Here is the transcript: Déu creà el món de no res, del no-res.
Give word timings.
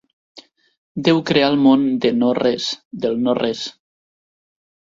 Déu 1.07 1.19
creà 1.31 1.51
el 1.53 1.59
món 1.65 1.85
de 2.05 2.13
no 2.23 2.31
res, 2.39 2.71
del 3.05 3.23
no-res. 3.29 3.63